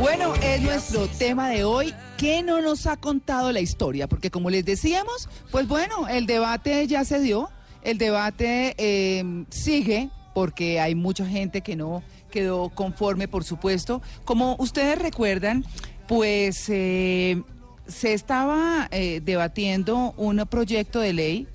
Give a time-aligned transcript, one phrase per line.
[0.00, 1.92] Bueno, es nuestro tema de hoy.
[2.16, 4.08] ¿Qué no nos ha contado la historia?
[4.08, 7.50] Porque como les decíamos, pues bueno, el debate ya se dio.
[7.82, 14.02] El debate eh, sigue porque hay mucha gente que no quedó conforme, por supuesto.
[14.24, 15.64] Como ustedes recuerdan,
[16.06, 17.42] pues eh,
[17.88, 21.48] se estaba eh, debatiendo un proyecto de ley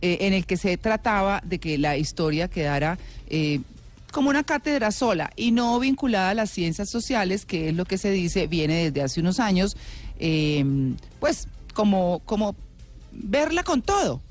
[0.00, 2.98] eh, en el que se trataba de que la historia quedara
[4.16, 7.98] como una cátedra sola y no vinculada a las ciencias sociales, que es lo que
[7.98, 9.76] se dice, viene desde hace unos años,
[10.18, 10.64] eh,
[11.20, 12.56] pues como, como
[13.12, 14.22] verla con todo.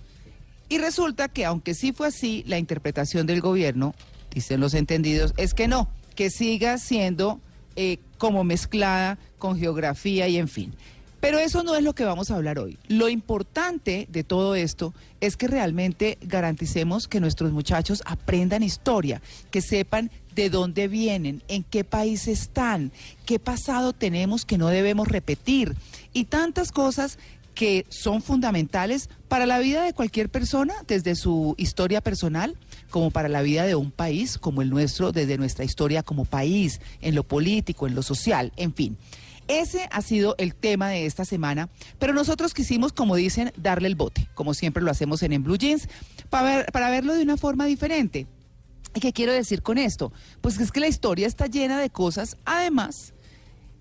[0.69, 3.94] Y resulta que aunque sí fue así, la interpretación del gobierno,
[4.33, 7.39] dicen los entendidos, es que no, que siga siendo
[7.75, 10.73] eh, como mezclada con geografía y en fin.
[11.26, 12.78] Pero eso no es lo que vamos a hablar hoy.
[12.88, 19.62] Lo importante de todo esto es que realmente garanticemos que nuestros muchachos aprendan historia, que
[19.62, 22.92] sepan de dónde vienen, en qué país están,
[23.26, 25.76] qué pasado tenemos que no debemos repetir
[26.14, 27.18] y tantas cosas
[27.56, 32.56] que son fundamentales para la vida de cualquier persona, desde su historia personal,
[32.92, 36.81] como para la vida de un país como el nuestro, desde nuestra historia como país,
[37.02, 38.96] en lo político, en lo social, en fin.
[39.47, 43.95] Ese ha sido el tema de esta semana, pero nosotros quisimos, como dicen, darle el
[43.95, 45.88] bote, como siempre lo hacemos en Blue Jeans,
[46.29, 48.25] para, ver- para verlo de una forma diferente.
[48.95, 50.11] ¿Y qué quiero decir con esto?
[50.41, 53.13] Pues es que la historia está llena de cosas, además,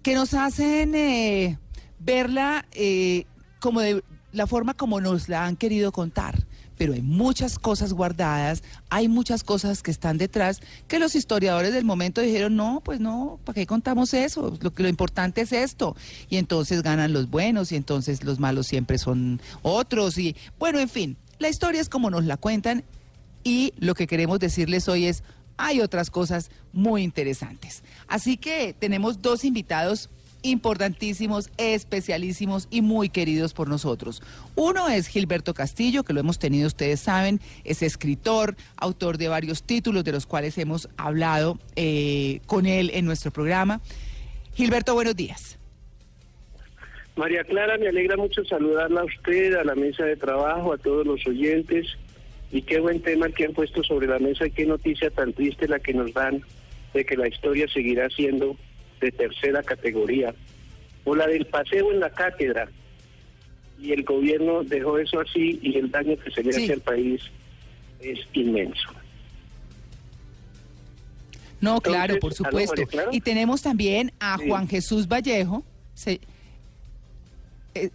[0.03, 1.59] que nos hacen eh,
[1.99, 3.25] verla eh,
[3.61, 6.45] como de la forma como nos la han querido contar.
[6.77, 11.85] Pero hay muchas cosas guardadas, hay muchas cosas que están detrás que los historiadores del
[11.85, 14.57] momento dijeron, no, pues no, ¿para qué contamos eso?
[14.61, 15.97] Lo, lo importante es esto.
[16.29, 20.19] Y entonces ganan los buenos y entonces los malos siempre son otros.
[20.19, 22.85] Y bueno, en fin, la historia es como nos la cuentan
[23.45, 25.23] y lo que queremos decirles hoy es,
[25.57, 27.83] hay otras cosas muy interesantes.
[28.09, 30.09] Así que tenemos dos invitados
[30.45, 34.23] importantísimos, especialísimos y muy queridos por nosotros.
[34.55, 39.65] Uno es Gilberto Castillo, que lo hemos tenido, ustedes saben, es escritor, autor de varios
[39.65, 43.81] títulos de los cuales hemos hablado eh, con él en nuestro programa.
[44.55, 45.59] Gilberto, buenos días.
[47.17, 51.07] María Clara, me alegra mucho saludarla a usted, a la mesa de trabajo, a todos
[51.07, 51.87] los oyentes.
[52.51, 55.67] Y qué buen tema que han puesto sobre la mesa y qué noticia tan triste
[55.67, 56.43] la que nos dan
[56.93, 58.57] de que la historia seguirá siendo
[59.05, 60.35] de tercera categoría.
[61.05, 62.69] O la del paseo en la cátedra.
[63.79, 66.65] Y el gobierno dejó eso así y el daño que se le Sí.
[66.65, 67.23] hace al país
[68.01, 68.89] es inmenso.
[71.61, 72.83] No, Entonces, claro, por ¿aló, supuesto.
[73.13, 74.49] Y tenemos también a Sí.
[74.49, 75.65] Juan Jesús Vallejo.
[75.95, 76.21] Se-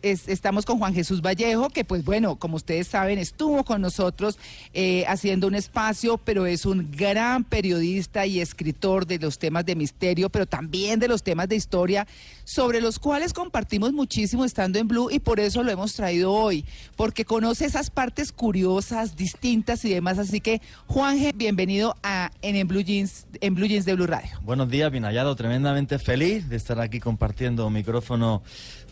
[0.01, 4.37] es- estamos con Juan Jesús Vallejo, que pues bueno, como ustedes saben, estuvo con nosotros
[4.73, 9.75] eh, haciendo un espacio, pero es un gran periodista y escritor de los temas de
[9.75, 12.07] misterio, pero también de los temas de historia,
[12.43, 16.65] sobre los cuales compartimos muchísimo estando en Blue y por eso lo hemos traído hoy,
[16.95, 20.17] porque conoce esas partes curiosas, distintas y demás.
[20.17, 24.31] Así que, Juanje, bienvenido a en, en Blue Jeans, en Blue Jeans de Blue Radio.
[24.41, 28.41] Buenos días, bien hallado, tremendamente feliz de estar aquí compartiendo micrófono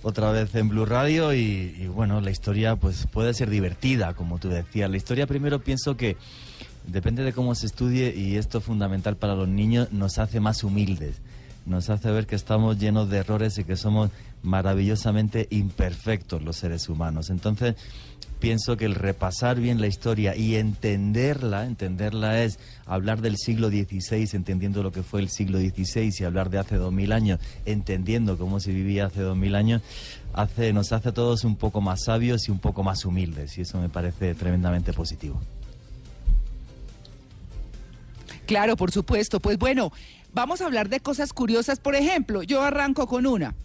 [0.03, 4.37] otra vez en Blue Radio y, y, bueno, la historia pues puede ser divertida, como
[4.37, 4.89] tú decías.
[4.89, 6.17] La historia primero pienso que
[6.87, 10.63] depende de cómo se estudie y esto es fundamental para los niños, nos hace más
[10.63, 11.21] humildes,
[11.65, 14.09] nos hace ver que estamos llenos de errores y que somos
[14.41, 17.29] maravillosamente imperfectos los seres humanos.
[17.29, 17.75] Entonces,
[18.39, 24.29] pienso que el repasar bien la historia y entenderla, entenderla es hablar del siglo XVI,
[24.33, 28.37] entendiendo lo que fue el siglo XVI y hablar de hace dos mil años, entendiendo
[28.37, 29.81] cómo se vivía hace dos mil años,
[30.33, 33.61] hace, nos hace a todos un poco más sabios y un poco más humildes y
[33.61, 35.41] eso me parece tremendamente positivo.
[38.45, 39.39] Claro, por supuesto.
[39.41, 39.91] Pues bueno,
[40.33, 41.79] vamos a hablar de cosas curiosas.
[41.79, 43.55] Por ejemplo, yo arranco con una.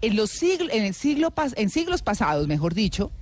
[0.00, 3.12] En los siglos, en el siglo en siglos pasados, mejor dicho,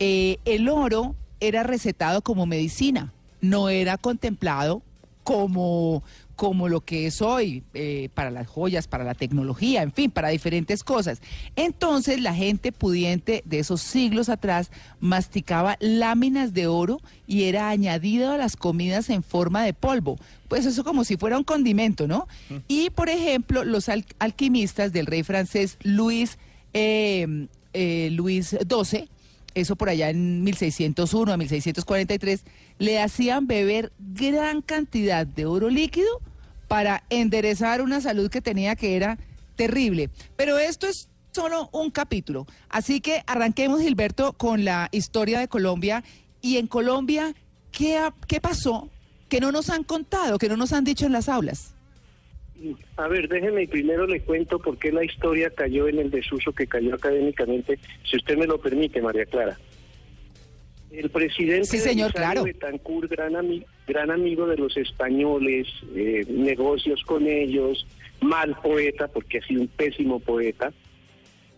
[0.00, 4.82] eh, el oro era recetado como medicina, no era contemplado
[5.22, 6.02] como
[6.34, 10.30] como lo que es hoy, eh, para las joyas, para la tecnología, en fin, para
[10.30, 11.20] diferentes cosas.
[11.54, 14.70] Entonces la gente pudiente de esos siglos atrás
[15.00, 20.16] masticaba láminas de oro y era añadido a las comidas en forma de polvo.
[20.48, 22.26] Pues eso como si fuera un condimento, ¿no?
[22.68, 26.38] Y por ejemplo, los al- alquimistas del rey francés Luis,
[26.72, 29.10] eh, eh, Luis XII,
[29.54, 32.44] eso por allá en 1601 a 1643,
[32.78, 36.08] le hacían beber gran cantidad de oro líquido
[36.68, 39.18] para enderezar una salud que tenía que era
[39.56, 40.10] terrible.
[40.36, 42.46] Pero esto es solo un capítulo.
[42.68, 46.04] Así que arranquemos, Gilberto, con la historia de Colombia.
[46.40, 47.34] Y en Colombia,
[47.72, 48.88] ¿qué, qué pasó
[49.28, 51.74] que no nos han contado, que no nos han dicho en las aulas?
[52.96, 56.66] A ver, déjeme primero le cuento por qué la historia cayó en el desuso que
[56.66, 59.58] cayó académicamente, si usted me lo permite, María Clara.
[60.90, 62.44] El presidente Sí, señor, Belisario claro.
[62.44, 67.86] Betancourt, gran, ami- gran amigo de los españoles, eh, negocios con ellos,
[68.20, 70.72] mal poeta, porque ha sido un pésimo poeta,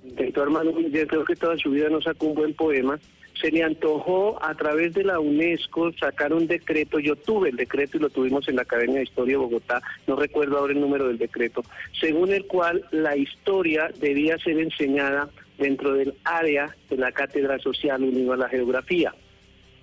[0.05, 3.01] intentó armar un, yo creo que toda su vida no sacó un buen poema,
[3.41, 7.97] se le antojó a través de la UNESCO sacar un decreto, yo tuve el decreto
[7.97, 11.09] y lo tuvimos en la Academia de Historia de Bogotá, no recuerdo ahora el número
[11.09, 11.63] del decreto,
[12.01, 18.03] según el cual la historia debía ser enseñada dentro del área de la cátedra social
[18.03, 19.15] unida a la geografía.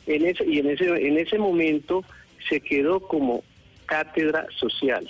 [0.08, 2.04] Y en ese, en ese momento
[2.48, 3.44] se quedó como
[3.86, 5.10] cátedra social,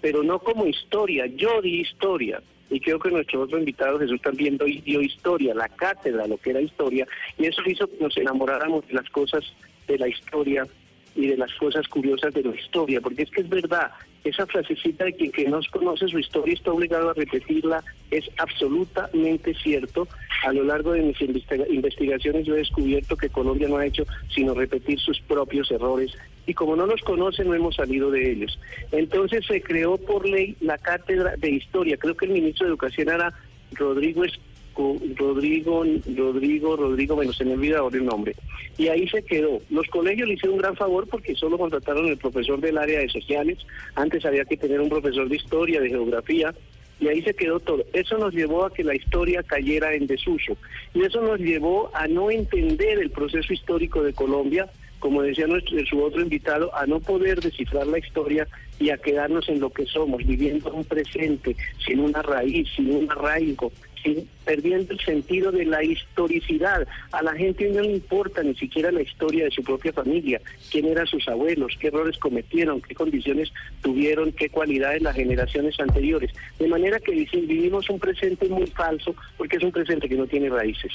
[0.00, 1.26] pero no como historia.
[1.26, 6.26] Yo di historia, y creo que nuestro otro invitado Jesús también dio, historia, la cátedra,
[6.26, 7.06] lo que era historia,
[7.38, 9.44] y eso hizo que nos enamoráramos de las cosas
[9.86, 10.66] de la historia
[11.14, 13.90] y de las cosas curiosas de la historia, porque es que es verdad,
[14.24, 19.54] esa frasecita de que quien no conoce su historia está obligado a repetirla es absolutamente
[19.54, 20.06] cierto.
[20.44, 24.04] A lo largo de mis investiga- investigaciones yo he descubierto que Colombia no ha hecho
[24.34, 26.12] sino repetir sus propios errores
[26.48, 28.58] y como no los conoce no hemos salido de ellos.
[28.90, 31.98] Entonces se creó por ley la cátedra de historia.
[31.98, 33.32] Creo que el ministro de Educación era
[33.72, 35.84] Rodrigo Esco- Rodrigo,
[36.16, 38.34] Rodrigo, Rodrigo, bueno, se me olvida ahora el nombre.
[38.78, 39.60] Y ahí se quedó.
[39.68, 43.10] Los colegios le hicieron un gran favor porque solo contrataron el profesor del área de
[43.10, 43.58] sociales.
[43.94, 46.54] Antes había que tener un profesor de historia, de geografía,
[47.00, 47.84] y ahí se quedó todo.
[47.92, 50.56] Eso nos llevó a que la historia cayera en desuso.
[50.94, 54.68] Y eso nos llevó a no entender el proceso histórico de Colombia,
[54.98, 58.46] como decía nuestro, su otro invitado, a no poder descifrar la historia
[58.78, 63.10] y a quedarnos en lo que somos, viviendo un presente, sin una raíz, sin un
[63.10, 63.72] arraigo,
[64.02, 66.86] sin, perdiendo el sentido de la historicidad.
[67.12, 70.40] A la gente no le importa ni siquiera la historia de su propia familia,
[70.70, 73.52] quién eran sus abuelos, qué errores cometieron, qué condiciones
[73.82, 76.30] tuvieron, qué cualidades las generaciones anteriores.
[76.58, 80.48] De manera que vivimos un presente muy falso porque es un presente que no tiene
[80.48, 80.92] raíces.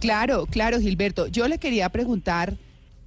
[0.00, 1.26] Claro, claro, Gilberto.
[1.28, 2.54] Yo le quería preguntar,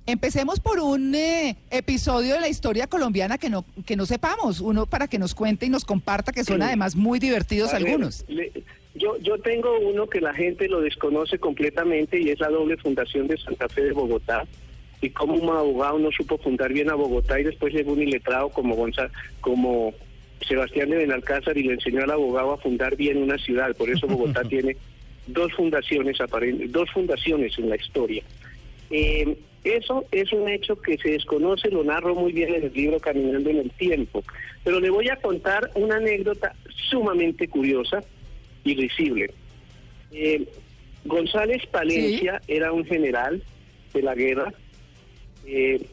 [0.05, 4.85] empecemos por un eh, episodio de la historia colombiana que no, que no sepamos, uno
[4.85, 6.63] para que nos cuente y nos comparta, que son Sí.
[6.63, 8.23] además muy divertidos A ver, algunos.
[8.27, 8.51] le-
[8.95, 13.27] yo, yo tengo uno que la gente lo desconoce completamente y es la doble fundación
[13.27, 14.45] de Santa Fe de Bogotá.
[15.01, 18.49] Y como un abogado no supo fundar bien a Bogotá y después llegó un iletrado
[18.49, 19.09] como Gonzalo,
[19.41, 19.93] como
[20.47, 23.75] Sebastián de Benalcázar y le enseñó al abogado a fundar bien una ciudad.
[23.75, 24.77] Por eso Bogotá tiene
[25.27, 26.17] dos fundaciones
[26.69, 28.23] dos fundaciones en la historia.
[28.89, 32.99] Eh, eso es un hecho que se desconoce, lo narro muy bien en el libro
[32.99, 34.23] Caminando en el Tiempo.
[34.63, 36.53] Pero le voy a contar una anécdota
[36.89, 38.03] sumamente curiosa
[38.65, 39.31] y risible.
[40.11, 40.45] Eh,
[41.05, 43.41] González Palencia era un general
[43.93, 44.53] de la guerra.
[45.45, 45.85] Eh,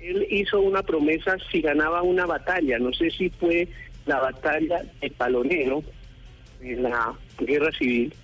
[0.00, 3.68] él hizo una promesa si ganaba una batalla, no sé si fue
[4.04, 5.82] la batalla de Palonero
[6.60, 8.14] en la guerra civil,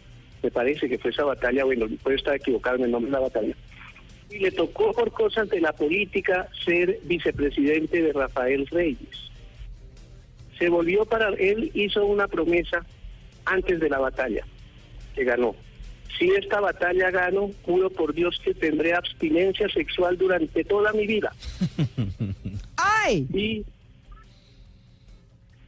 [0.42, 3.22] me parece que fue esa batalla, bueno, puedo estar equivocado en el nombre de la
[3.22, 3.54] batalla,
[4.30, 9.30] y le tocó por cosas de la política ser vicepresidente de Rafael Reyes.
[10.58, 12.84] Se volvió para él, hizo una promesa
[13.44, 14.44] antes de la batalla,
[15.14, 15.54] que ganó.
[16.18, 21.32] Si esta batalla gano, juro por Dios que tendré abstinencia sexual durante toda mi vida.
[22.76, 23.26] ¡Ay!
[23.32, 23.64] Y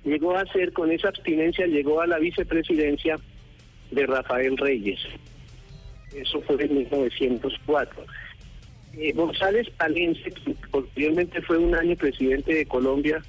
[0.05, 3.19] llegó a ser, con esa abstinencia, llegó a la vicepresidencia
[3.95, 5.01] de Rafael Reyes.
[6.15, 8.05] Eso fue en 1904.
[8.97, 13.23] Eh, González Palencia, que posteriormente fue un año presidente de Colombia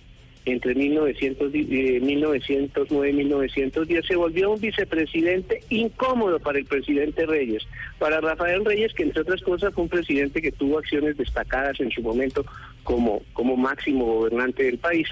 [0.45, 7.63] entre 1900, eh, 1909 y 1910, se volvió un vicepresidente incómodo para el presidente Reyes.
[7.97, 11.89] Para Rafael Reyes, que entre otras cosas fue un presidente que tuvo acciones destacadas en
[11.89, 12.45] su momento
[12.83, 15.07] como, como máximo gobernante del país.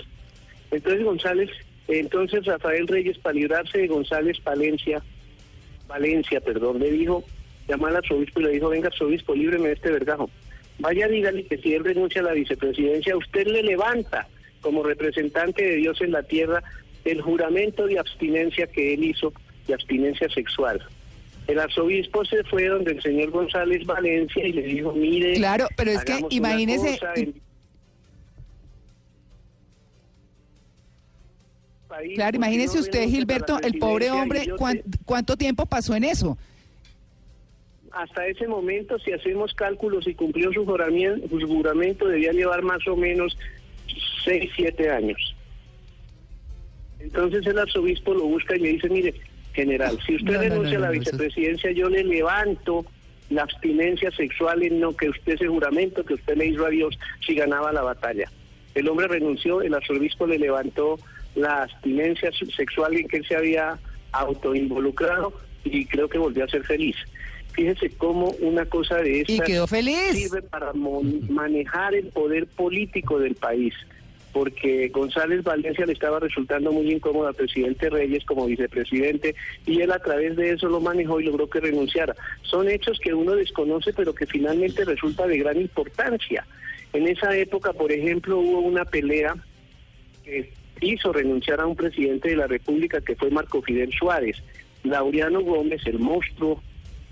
[0.70, 1.50] Entonces González,
[1.88, 5.02] entonces Rafael Reyes, para librarse de González Palencia,
[5.94, 7.24] Valencia, perdón, le dijo,
[7.68, 10.30] llamó al arzobispo y le dijo, venga arzobispo, líbreme de este vergajo.
[10.80, 14.28] vaya dígale que si él renuncia a la vicepresidencia, usted le levanta
[14.62, 16.64] como representante de Dios en la tierra
[17.06, 19.34] el juramento de abstinencia que él hizo,
[19.68, 20.82] de abstinencia sexual.
[21.46, 25.34] El arzobispo se fue donde el señor González Valencia y le dijo, mire...
[25.34, 27.00] Claro, pero es que imagínese...
[32.16, 34.46] claro, imagínese usted, Gilberto, el pobre hombre,
[35.06, 36.38] ¿cuánto tiempo pasó en eso?
[37.94, 42.86] hasta ese momento, si hacemos cálculos y cumplió su juramento, su juramento debía llevar más
[42.88, 43.38] o menos
[44.26, 45.36] 6, 7 años.
[47.00, 49.14] Entonces el arzobispo lo busca y me dice, mire,
[49.54, 52.86] general, si usted renuncia a la vicepresidencia, yo le levanto
[53.30, 56.98] la abstinencia sexual en no que usted ese juramento que usted le hizo a Dios
[57.26, 58.32] si ganaba la batalla.
[58.74, 60.98] El hombre renunció, el arzobispo le levantó
[61.36, 63.80] la abstinencia sexual en que él se había
[64.12, 66.96] autoinvolucrado y creo que volvió a ser feliz.
[67.54, 73.74] Fíjese cómo una cosa de esta sirve para manejar el poder político del país
[74.34, 79.36] porque González Valencia le estaba resultando muy incómodo al presidente Reyes como vicepresidente
[79.66, 82.16] y él a través de eso lo manejó y logró que renunciara.
[82.42, 86.46] Son hechos que uno desconoce pero que finalmente resulta de gran importancia.
[86.94, 89.36] En esa época, por ejemplo, hubo una pelea
[90.26, 90.52] que
[90.82, 94.42] hizo renunciar a un presidente de la República que fue Marco Fidel Suárez.
[94.84, 96.62] Laureano Gómez, el monstruo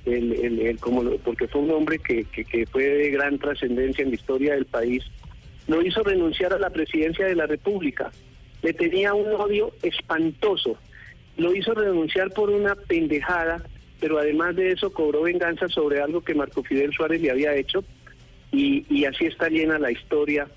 [0.05, 4.53] el, como, porque fue un hombre que, que, fue de gran trascendencia en la historia
[4.53, 5.03] del país,
[5.67, 8.11] lo hizo renunciar a la presidencia de la República.
[8.61, 10.77] Le tenía un odio espantoso.
[11.37, 13.63] Lo hizo renunciar por una pendejada,
[13.99, 17.83] pero además de eso cobró venganza sobre algo que Marco Fidel Suárez le había hecho.
[18.51, 20.47] Y, y así está llena la historia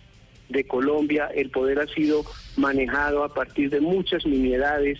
[0.48, 1.28] de Colombia.
[1.34, 2.24] El poder ha sido
[2.56, 4.98] manejado a partir de muchas nimiedades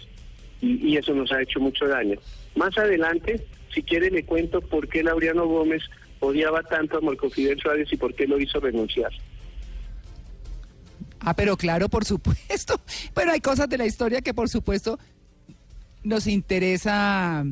[0.61, 2.19] y, y eso nos ha hecho mucho daño.
[2.57, 5.83] Más adelante, si quiere le cuento por qué Laureano Gómez
[6.21, 9.13] odiaba tanto a Marco Fidel Suárez y por qué lo hizo renunciar.
[11.21, 12.81] Ah, pero claro, por supuesto.
[13.15, 14.99] Pero hay cosas de la historia que por supuesto
[16.03, 17.45] nos interesa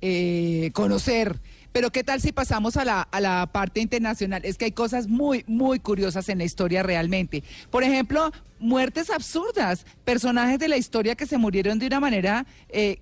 [0.00, 1.36] eh, conocer.
[1.72, 4.42] Pero ¿qué tal si pasamos a la, a la parte internacional?
[4.44, 7.44] Es que hay cosas muy, muy curiosas en la historia realmente.
[7.70, 12.98] Por ejemplo, muertes absurdas, personajes de la historia que se murieron de una manera, eh,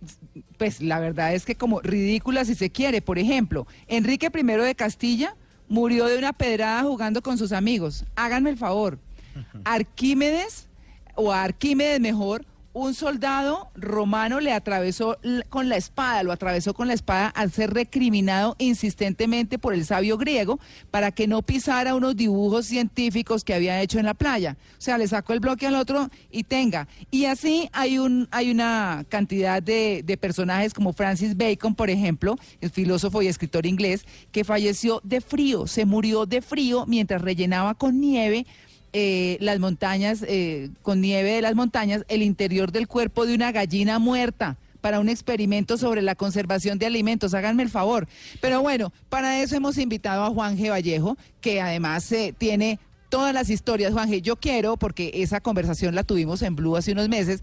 [0.59, 3.01] pues la verdad es que como ridícula si se quiere.
[3.01, 5.35] Por ejemplo, Enrique I de Castilla
[5.69, 8.05] murió de una pedrada jugando con sus amigos.
[8.17, 8.99] Háganme el favor.
[9.65, 10.69] Arquímedes,
[11.15, 12.45] o Arquímedes mejor,
[12.79, 15.19] un soldado romano le atravesó
[15.49, 20.17] con la espada, lo atravesó con la espada al ser recriminado insistentemente por el sabio
[20.17, 24.57] griego para que no pisara unos dibujos científicos que había hecho en la playa.
[24.79, 26.87] O sea, le sacó el bloque al otro y tenga.
[27.11, 32.37] Y así hay un hay una cantidad de, de personajes como Francis Bacon, por ejemplo,
[32.61, 37.75] el filósofo y escritor inglés, que falleció de frío, se murió de frío mientras rellenaba
[37.75, 38.47] con nieve
[38.93, 43.53] eh, las montañas, eh, con nieve de las montañas, el interior del cuerpo de una
[43.53, 47.35] gallina muerta para un experimento sobre la conservación de alimentos.
[47.35, 48.09] Háganme el favor.
[48.41, 50.57] Pero bueno, para eso hemos invitado a Juan.
[50.57, 52.79] Vallejo, que además eh, tiene
[53.09, 53.93] todas las historias.
[53.93, 57.43] Juan yo quiero, porque esa conversación la tuvimos en Blue hace unos meses,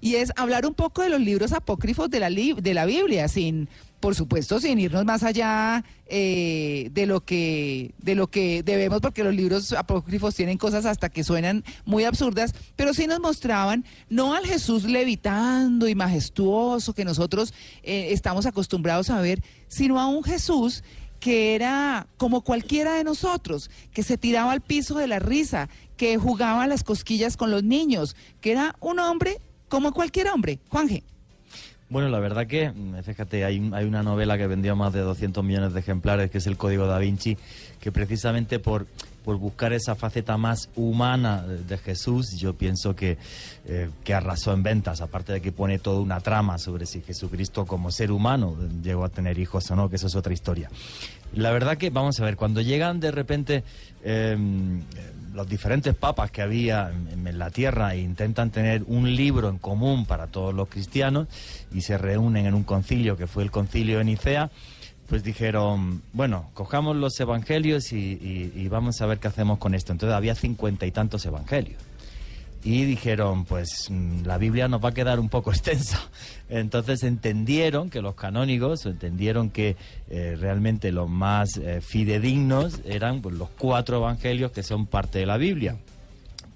[0.00, 3.68] y es hablar un poco de los libros apócrifos de la, de la Biblia, sin
[4.00, 9.24] por supuesto, sin irnos más allá eh, de lo que de lo que debemos, porque
[9.24, 14.34] los libros apócrifos tienen cosas hasta que suenan muy absurdas, pero sí nos mostraban no
[14.34, 20.22] al Jesús levitando y majestuoso que nosotros eh, estamos acostumbrados a ver, sino a un
[20.22, 20.84] Jesús
[21.18, 26.18] que era como cualquiera de nosotros, que se tiraba al piso de la risa, que
[26.18, 30.60] jugaba las cosquillas con los niños, que era un hombre como cualquier hombre.
[30.68, 31.02] Juanje.
[31.88, 35.44] Bueno, la verdad que, mm, fíjate, hay, hay una novela que vendió más de 200
[35.44, 37.36] millones de ejemplares, que es El Código da Vinci,
[37.80, 38.86] que precisamente por,
[39.26, 43.18] por buscar esa faceta más humana de Jesús, yo pienso que,
[43.64, 47.66] eh, que arrasó en ventas, aparte de que pone toda una trama sobre si Jesucristo
[47.66, 50.70] como ser humano llegó a tener hijos o no, que eso es otra historia.
[51.34, 53.64] La verdad que, vamos a ver, cuando llegan de repente...
[54.04, 54.84] Em,
[55.34, 60.06] los diferentes papas que había en, la tierra e intentan tener un libro en común
[60.06, 61.28] para todos los cristianos
[61.74, 64.50] y se reúnen en un concilio que fue el concilio de Nicea,
[65.08, 69.92] pues dijeron, bueno, cojamos los evangelios y vamos a ver qué hacemos con esto.
[69.92, 71.80] Entonces había cincuenta y tantos evangelios
[72.66, 76.00] y dijeron, pues mm, la Biblia nos va a quedar un poco extensa.
[76.48, 79.76] Entonces entendieron que los canónigos, entendieron que
[80.10, 85.26] eh, realmente los más eh, fidedignos eran pues, los cuatro evangelios que son parte de
[85.26, 85.76] la Biblia.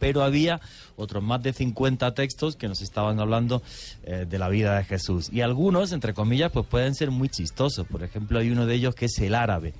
[0.00, 0.60] Pero había
[0.96, 3.62] otros más de 50 textos que nos estaban hablando
[4.02, 5.30] eh, de la vida de Jesús.
[5.32, 7.86] Y algunos, entre comillas, pues pueden ser muy chistosos.
[7.86, 9.74] Por ejemplo, hay uno de ellos que es el árabe.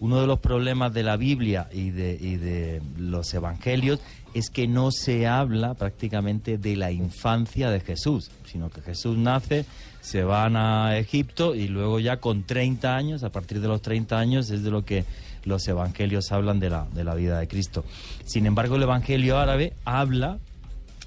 [0.00, 4.00] uno de los problemas de la Biblia y de, y de los evangelios
[4.34, 9.64] es que no se habla prácticamente de la infancia de Jesús, sino que Jesús nace,
[10.08, 14.18] se van a Egipto y luego ya con 30 años, a partir de los 30
[14.18, 15.04] años es de lo que
[15.44, 17.84] los evangelios hablan de la, de la vida de Cristo.
[18.24, 20.38] Sin embargo, el evangelio árabe habla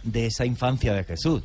[0.03, 1.41] de esa infancia de Jesús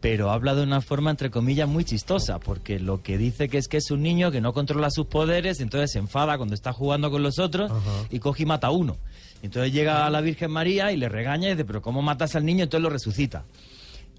[0.00, 3.68] pero habla de una forma, entre comillas, muy chistosa, porque lo que dice que es
[3.68, 7.10] que es un niño que no controla sus poderes, entonces se enfada cuando está jugando
[7.10, 7.70] con los otros
[8.08, 8.96] y coge y mata a uno.
[9.42, 12.46] Entonces llega a la Virgen María y le regaña y dice, pero ¿cómo matas al
[12.46, 12.64] niño?
[12.64, 13.44] Entonces lo resucita.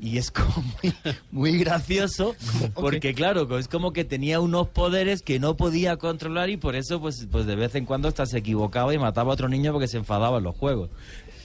[0.01, 0.93] Y es como muy,
[1.31, 2.35] muy gracioso,
[2.73, 6.99] porque claro, es como que tenía unos poderes que no podía controlar y por eso
[6.99, 9.87] pues, pues de vez en cuando hasta se equivocaba y mataba a otro niño porque
[9.87, 10.89] se enfadaba en los juegos.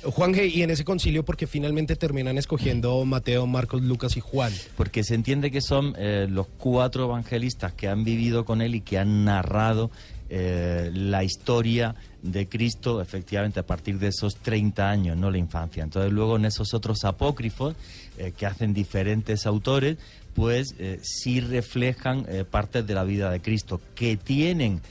[0.05, 4.53] Juan G, y en ese concilio, porque finalmente terminan escogiendo Mateo, Marcos, Lucas y Juan.
[4.77, 8.81] Porque se entiende que son eh, los cuatro evangelistas que han vivido con él y
[8.83, 9.91] que han narrado
[10.29, 15.83] eh, la historia de Cristo, efectivamente, a partir de esos 30 años, no la infancia.
[15.83, 17.75] Entonces, luego en esos otros apócrifos
[18.19, 19.99] eh, que hacen diferentes autores,
[20.35, 24.83] pues sí reflejan partes de la vida de Cristo, que tienen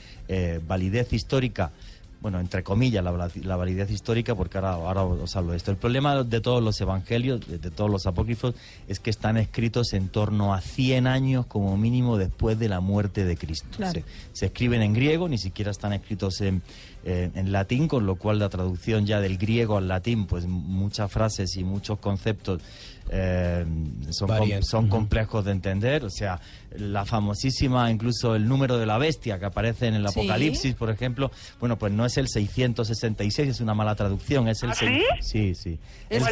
[0.66, 1.70] validez histórica
[2.26, 5.70] bueno, entre comillas, la, validez histórica, porque ahora, ahora os hablo de esto.
[5.70, 8.54] El problema de todos los evangelios, de, todos los apócrifos,
[8.88, 13.24] es que están escritos en torno a 100 años como mínimo después de la muerte
[13.24, 13.68] de Cristo.
[14.32, 16.62] Se, escriben en griego, ni siquiera están escritos en,
[17.04, 21.12] eh, en latín, con lo cual la traducción ya del griego al latín, pues muchas
[21.12, 22.60] frases y muchos conceptos
[23.10, 23.64] eh,
[24.10, 24.28] son,
[24.62, 26.04] son complejos de entender.
[26.04, 26.40] O sea,
[26.76, 31.30] la famosísima, incluso el número de la bestia que aparece en el Apocalipsis, por ejemplo,
[31.60, 35.54] bueno, pues no es el 666, es una mala traducción, es el ¿Ah, sí?
[35.54, 35.78] sí,
[36.10, 36.22] ¿Es,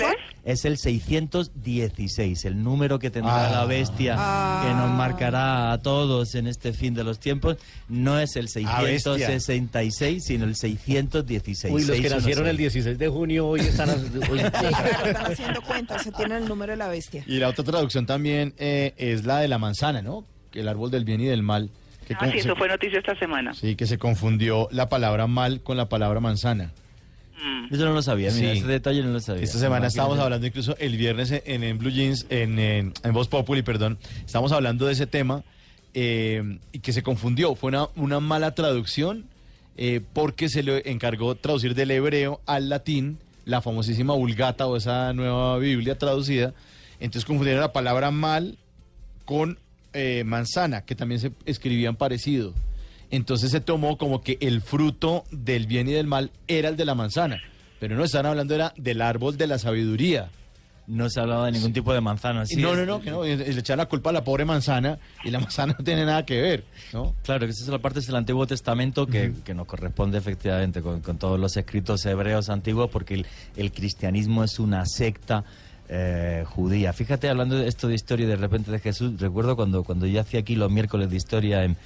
[0.44, 3.50] es el 616, el número que tendrá Ah.
[3.50, 4.64] la bestia Ah.
[4.66, 7.56] que nos marcará a todos en este fin de los tiempos,
[7.88, 9.14] no es el Ah, bestia.
[9.14, 11.72] 666, sino el 616.
[11.72, 12.22] Uy, los que 616.
[12.22, 13.88] nacieron el 16 de junio hoy están...
[14.30, 17.24] hoy- Están haciendo cuentas, se tiene el número de la bestia.
[17.26, 20.24] Y la otra traducción también eh, es la de la manzana, ¿no?
[20.50, 21.70] Que El árbol del bien y del mal.
[22.06, 23.54] Que Ah, con- sí, se- eso fue noticia esta semana.
[23.54, 26.72] Sí, que se confundió la palabra mal con la palabra manzana.
[27.42, 27.74] Mm.
[27.74, 28.58] Eso no lo sabía, mira, Sí.
[28.58, 29.42] ese detalle no lo sabía.
[29.42, 33.28] Esta semana estábamos hablando incluso el viernes en, en Blue Jeans, en, en, en Voz
[33.28, 35.42] Populi, perdón, estamos hablando de ese tema
[35.94, 37.54] eh, y que se confundió.
[37.54, 39.24] Fue una, una mala traducción
[39.76, 45.12] eh, porque se le encargó traducir del hebreo al latín la famosísima Vulgata o esa
[45.12, 46.54] nueva Biblia traducida.
[47.00, 48.58] Entonces confundieron la palabra mal
[49.24, 49.58] con
[49.92, 52.54] eh, manzana, que también se escribían parecido.
[53.10, 56.84] Entonces se tomó como que el fruto del bien y del mal era el de
[56.84, 57.40] la manzana.
[57.78, 60.30] Pero no estaban hablando era del árbol de la sabiduría.
[60.86, 62.44] No se hablaba de ningún tipo de manzana.
[62.44, 65.30] sí, no, no, no, que no, le echaron la culpa a la pobre manzana y
[65.30, 67.14] la manzana no tiene nada que ver, ¿no?
[67.22, 71.00] Claro, que esa es la parte del Antiguo Testamento que, que nos corresponde efectivamente con,
[71.00, 75.44] con todos los escritos hebreos antiguos, porque el, el cristianismo es una secta
[75.88, 76.92] eh, judía.
[76.92, 80.40] Fíjate, hablando de esto de historia de repente de Jesús, recuerdo cuando, cuando yo hacía
[80.40, 81.76] aquí los miércoles de historia en,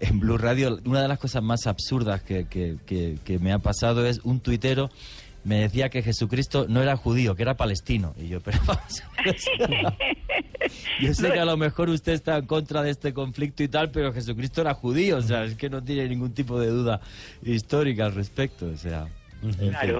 [0.00, 3.58] en Blue Radio, una de las cosas más absurdas que, que- que- que me ha
[3.58, 4.90] pasado es un tuitero
[5.44, 8.14] me decía que Jesucristo no era judío, que era palestino.
[8.18, 9.36] Y yo, pero vamos a ver.
[11.00, 13.90] Yo sé que a lo mejor usted está en contra de este conflicto y tal,
[13.90, 17.00] pero Jesucristo era judío, o sea, es que no tiene ningún tipo de duda
[17.42, 19.08] histórica al respecto, o sea.
[19.42, 19.98] en fin.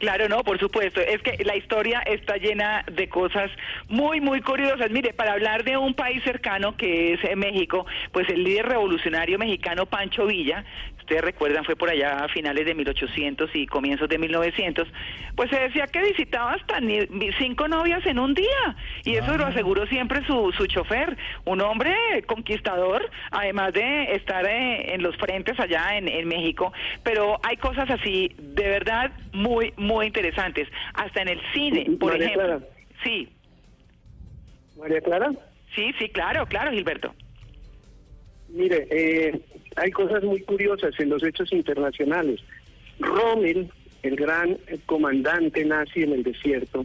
[0.00, 0.28] Claro.
[0.28, 1.00] No, por supuesto.
[1.00, 3.50] Es que la historia está llena de cosas
[3.88, 4.90] muy, muy curiosas.
[4.90, 9.38] Mire, para hablar de un país cercano que es eh, México, pues el líder revolucionario
[9.38, 10.64] mexicano Pancho Villa,
[10.98, 14.88] ustedes recuerdan, fue por allá a finales de 1800 y comienzos de 1900,
[15.36, 17.06] pues se decía que visitaba hasta ni-
[17.38, 18.76] cinco novias en un día.
[19.04, 21.94] Y eso lo aseguró siempre su, su chofer, un hombre
[22.26, 26.72] conquistador, además de estar eh, en los frentes allá en, en México.
[27.02, 30.68] Pero hay cosas así, de verdad, muy, muy interesantes.
[30.94, 32.46] Hasta en el cine, por María ejemplo.
[32.46, 32.66] Clara.
[33.02, 33.28] Sí,
[34.78, 35.32] María Clara,
[35.74, 37.14] sí, sí, claro, claro, Gilberto.
[38.48, 39.40] mire, eh,
[39.76, 42.40] hay cosas muy curiosas en los hechos internacionales.
[42.98, 43.70] Rommel,
[44.02, 46.84] el gran comandante nazi en el desierto,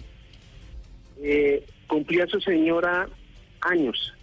[1.22, 3.08] eh, cumplía su señora
[3.62, 4.14] años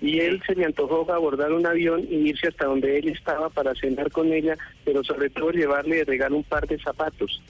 [0.00, 3.74] y él se le antojó abordar un avión y irse hasta donde él estaba para
[3.74, 7.42] cenar con ella, pero sobre todo llevarle de regalo un par de zapatos.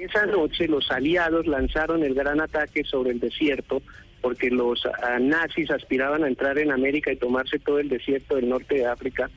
[0.00, 3.82] Esa noche los aliados lanzaron el gran ataque sobre el desierto
[4.22, 8.48] porque los ah, nazis aspiraban a entrar en América y tomarse todo el desierto del
[8.48, 9.30] norte de África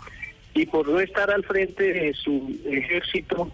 [0.53, 3.51] y por no estar al frente de su ejército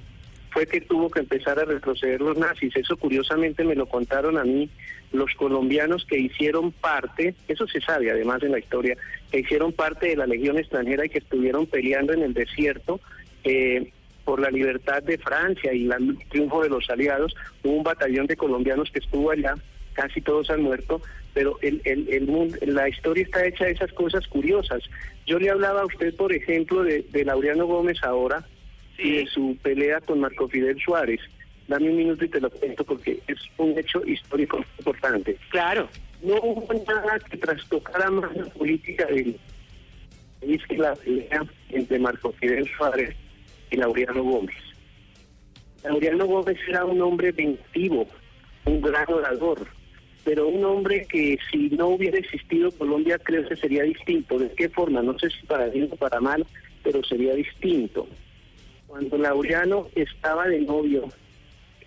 [0.51, 2.75] fue que tuvo que empezar a retroceder los nazis.
[2.75, 4.69] Eso curiosamente me lo contaron a mí
[5.11, 8.95] los colombianos que hicieron parte, eso se sabe además en la historia,
[9.31, 12.99] que hicieron parte de la Legión extranjera y que estuvieron peleando en el desierto.
[13.43, 13.91] eh,
[14.25, 17.35] por la libertad de Francia y el triunfo de los aliados.
[17.63, 19.55] Hubo un batallón de colombianos que estuvo allá,
[19.93, 21.01] casi todos han muerto,
[21.33, 24.83] pero el, el, el mundo, la historia está hecha de esas cosas curiosas.
[25.25, 28.45] Yo le hablaba a usted, por ejemplo, de, de Laureano Gómez ahora
[28.97, 31.21] y de su pelea con Marco Fidel Suárez.
[31.67, 35.37] Dame un minuto y te lo cuento porque es un hecho histórico importante.
[35.49, 35.87] Claro.
[36.21, 39.39] No hubo nada que trastocara más la política del
[40.41, 43.15] país que la pelea entre Marco Fidel Suárez
[43.71, 44.55] y Laureano Gómez.
[45.83, 48.05] Laureano Gómez era un hombre vengativo,
[48.65, 49.67] un gran orador,
[50.23, 54.37] pero un hombre que si no hubiera existido Colombia creo que sería distinto.
[54.37, 55.01] ¿De qué forma?
[55.01, 56.45] No sé si para bien o para mal,
[56.83, 58.07] pero sería distinto.
[58.87, 61.09] Cuando Laureano estaba de novio,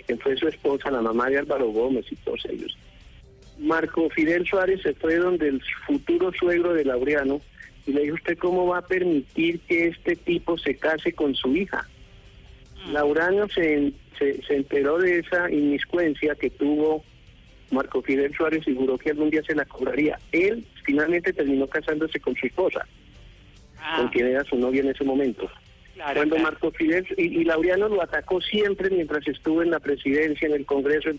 [0.07, 2.77] que fue su esposa, la mamá de Álvaro Gómez y todos ellos,
[3.59, 7.41] Marco Fidel Suárez se fue donde el futuro suegro de Laureano
[7.87, 11.57] y le dijo, ¿usted cómo va a permitir que este tipo se case con su
[11.57, 11.89] hija?
[12.91, 17.05] Laureano se, se, se enteró de esa inmiscuencia que tuvo
[17.71, 20.19] Marco Fidel Suárez y juró que algún día se la cobraría.
[20.31, 22.87] Él finalmente terminó casándose con su esposa,
[23.97, 25.49] con quien era su novia en ese momento.
[25.95, 26.51] Claro, Cuando claro.
[26.51, 30.67] Marco Fidel y, y Laureano lo atacó siempre mientras estuvo en la presidencia, en el
[30.67, 31.11] Congreso,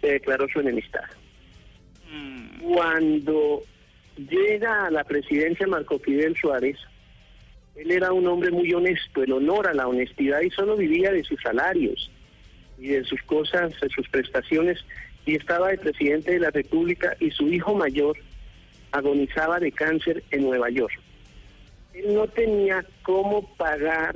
[0.00, 1.04] se declaró su enemistad.
[2.62, 3.62] Cuando
[4.16, 6.78] llega a la presidencia Marco Fidel Suárez,
[7.76, 11.24] él era un hombre muy honesto, el honor a la honestidad y solo vivía de
[11.24, 12.10] sus salarios
[12.78, 14.84] y de sus cosas, de sus prestaciones
[15.26, 18.16] y estaba de presidente de la República y su hijo mayor
[18.92, 20.94] agonizaba de cáncer en Nueva York.
[21.94, 24.14] Él no tenía cómo pagar,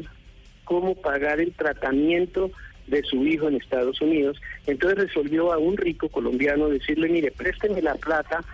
[0.65, 2.51] cómo pagar el tratamiento
[2.87, 7.83] de su hijo en Estados Unidos, entonces resolvió a un rico colombiano decirle, mire, présteme
[7.83, 8.45] la plata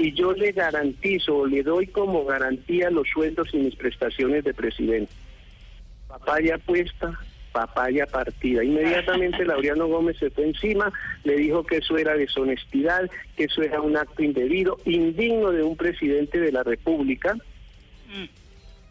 [0.00, 4.54] y yo le garantizo o le doy como garantía los sueldos y mis prestaciones de
[4.54, 5.12] presidente.
[6.08, 7.18] Papaya puesta,
[7.52, 8.64] papaya partida.
[8.64, 10.90] Inmediatamente Laureano Gómez se fue encima,
[11.24, 15.76] le dijo que eso era deshonestidad, que eso era un acto indebido, indigno de un
[15.76, 17.36] presidente de la República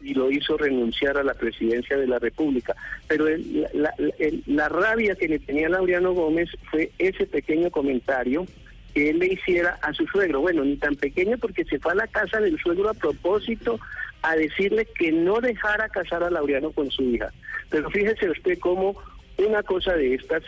[0.01, 2.75] y lo hizo renunciar a la presidencia de la República.
[3.07, 7.71] Pero el- la, la- el- la rabia que le tenía Laureano Gómez fue ese pequeño
[7.71, 8.45] comentario
[8.93, 10.41] que él le hiciera a su suegro.
[10.41, 13.79] Bueno, ni tan pequeño porque se fue a la casa del suegro a propósito
[14.21, 17.31] a decirle que no dejara casar a Laureano con su hija.
[17.69, 18.95] Pero fíjese usted cómo
[19.37, 20.43] una cosa de estas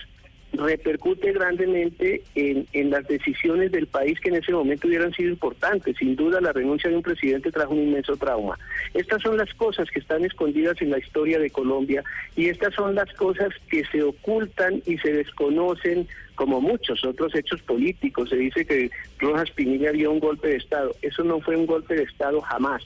[0.54, 5.96] repercute grandemente en, en las decisiones del país que en ese momento hubieran sido importantes.
[5.98, 8.58] Sin duda, la renuncia de un presidente trajo un inmenso trauma.
[8.94, 12.04] Estas son las cosas que están escondidas en la historia de Colombia
[12.36, 17.62] y estas son las cosas que se ocultan y se desconocen como muchos otros hechos
[17.62, 18.30] políticos.
[18.30, 20.94] Se dice que Rojas Pinilla dio un golpe de Estado.
[21.02, 22.84] Eso no fue un golpe de Estado jamás.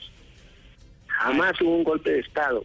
[1.06, 2.64] Jamás hubo un golpe de Estado.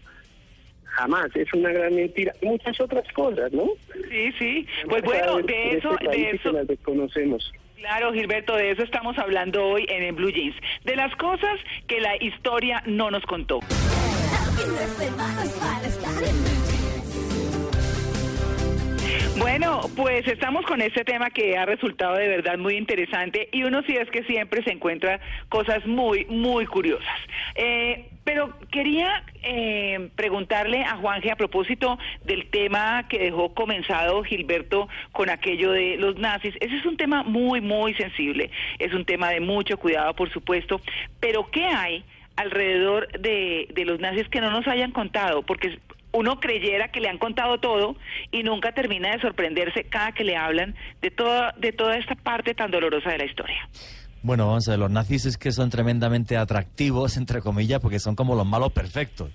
[0.91, 2.34] Jamás, es una gran mentira.
[2.41, 3.65] Y muchas otras cosas, ¿no?
[4.10, 4.67] Sí, sí.
[4.89, 6.51] Pues bueno, En de este eso, país de y que eso.
[6.51, 7.54] las desconocemos.
[7.77, 10.56] Claro, Gilberto, de eso estamos hablando hoy en el Blue Jeans.
[10.84, 13.60] De las cosas que la historia no nos contó.
[19.41, 23.82] Bueno, pues estamos con este tema que ha resultado de verdad muy interesante y uno
[23.88, 27.19] sí es que siempre se encuentra cosas muy, muy curiosas.
[27.56, 34.88] Eh, pero quería eh, preguntarle a Juanje a propósito del tema que dejó comenzado Gilberto
[35.12, 36.54] con aquello de los nazis.
[36.60, 38.51] Ese es un tema muy, muy sensible.
[38.77, 40.82] Es un tema de mucho cuidado, por supuesto.
[41.19, 42.04] Pero ¿qué hay
[42.36, 45.41] alrededor de, de los nazis que no nos hayan contado?
[45.41, 45.80] Porque
[46.13, 47.95] uno creyera que le han contado todo
[48.32, 52.54] y nunca termina de sorprenderse cada que le hablan de toda, de toda esta parte
[52.54, 53.69] tan dolorosa de la historia.
[54.24, 58.15] Bueno, vamos a ver, los nazis es que son tremendamente atractivos, entre comillas, porque son
[58.15, 59.32] como los malos perfectos.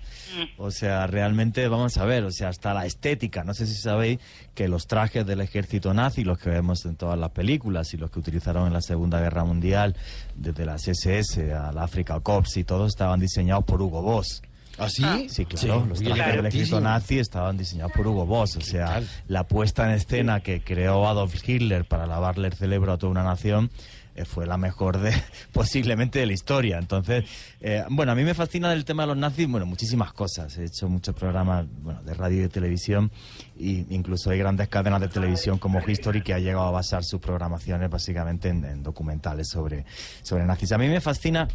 [0.57, 3.43] O sea, realmente, vamos a ver, o sea, hasta la estética.
[3.43, 4.19] No sé si sabéis
[4.55, 8.09] que los trajes del ejército nazi, los que vemos en todas las películas y los
[8.11, 9.97] que utilizaron en la Segunda Guerra Mundial,
[10.35, 14.41] desde las SS a la Africa Corps y todos estaban diseñados por Hugo Boss.
[14.77, 15.03] ¿Ah, sí?
[15.29, 15.83] Sí, claro.
[15.83, 18.57] Sí, los trajes del ejército nazi estaban diseñados por Hugo Boss.
[18.57, 22.97] O sea, la puesta en escena que creó Adolf Hitler para lavarle el cerebro a
[22.97, 23.71] toda una nación
[24.17, 25.13] eh, fue la mejor de
[25.51, 26.79] posiblemente de la historia.
[26.79, 27.25] Entonces,
[27.61, 30.57] eh, bueno, a mí me fascina del tema de los nazis, bueno, muchísimas cosas.
[30.57, 33.11] He hecho muchos programas bueno, de radio y de televisión,
[33.57, 37.21] y incluso hay grandes cadenas de televisión como History que ha llegado a basar sus
[37.21, 39.85] programaciones básicamente en, en documentales sobre,
[40.23, 40.71] sobre nazis.
[40.71, 41.47] A mí me fascina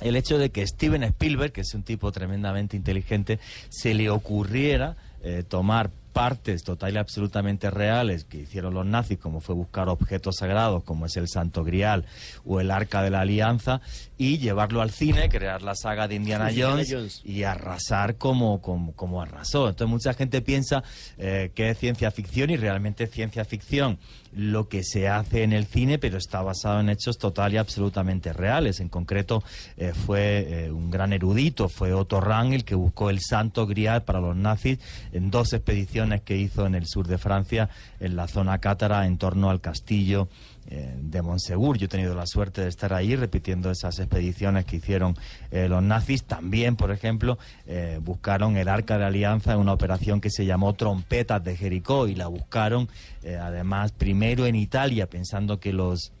[0.00, 4.96] el hecho de que Steven Spielberg, que es un tipo tremendamente inteligente, se le ocurriera
[5.22, 10.36] eh, tomar partes total y absolutamente reales que hicieron los nazis, como fue buscar objetos
[10.36, 12.06] sagrados, como es el Santo Grial
[12.46, 13.82] o el Arca de la Alianza,
[14.16, 17.22] y llevarlo al cine, crear la saga de Indiana Indiana Jones, Jones.
[17.22, 19.68] y arrasar como, como, como arrasó.
[19.68, 20.82] Entonces mucha gente piensa
[21.18, 23.98] eh, que es ciencia ficción y realmente es ciencia ficción
[24.36, 28.32] lo que se hace en el cine, pero está basado en hechos total y absolutamente
[28.32, 28.80] reales.
[28.80, 29.42] En concreto,
[29.76, 34.02] eh, fue eh, un gran erudito, fue Otto Rahn el que buscó el santo grial
[34.04, 34.78] para los nazis
[35.12, 39.16] en dos expediciones que hizo en el sur de Francia, en la zona cátara, en
[39.16, 40.28] torno al castillo
[40.68, 41.78] de Monsegur.
[41.78, 45.16] Yo he tenido la suerte de estar ahí repitiendo esas expediciones que hicieron
[45.50, 46.24] eh, los nazis.
[46.24, 50.74] También, por ejemplo, eh, buscaron el Arca de Alianza en una operación que se llamó
[50.74, 52.88] Trompetas de Jericó y la buscaron,
[53.22, 56.12] eh, además, primero en Italia, pensando que los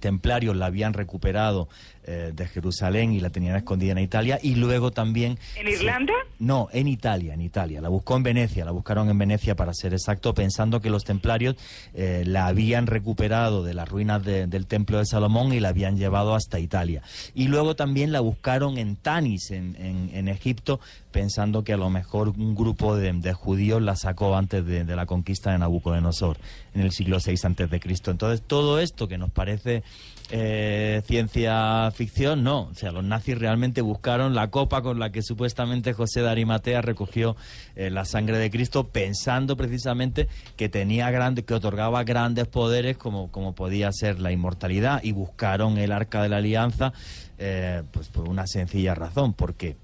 [0.00, 1.68] templarios la habían recuperado
[2.06, 6.12] eh, de Jerusalén y la tenían escondida en Italia y luego también ¿En Irlanda?
[6.38, 7.80] no, en Italia, en Italia.
[7.80, 11.56] La buscó en Venecia, la buscaron en Venecia para ser exacto, pensando que los templarios
[11.94, 15.96] eh, la habían recuperado de las ruinas de- del templo de Salomón y la habían
[15.96, 17.02] llevado hasta Italia.
[17.34, 21.88] Y luego también la buscaron en Tanis, en, en- en Egipto, pensando que a lo
[21.90, 26.36] mejor un grupo de, de judíos la sacó antes de, de la conquista de Nabucodonosor,
[26.74, 28.10] en el siglo VI antes de Cristo.
[28.10, 29.82] Entonces, todo esto que nos parece
[30.30, 32.62] eh, ciencia ficción, no.
[32.62, 36.82] O sea, los nazis realmente buscaron la copa con la que supuestamente José de Arimatea
[36.82, 37.36] recogió
[37.76, 43.30] eh, la sangre de Cristo, pensando precisamente que tenía grande, que otorgaba grandes poderes como,
[43.30, 46.92] como podía ser la inmortalidad, y buscaron el arca de la alianza,
[47.38, 49.76] eh, pues por una sencilla razón, porque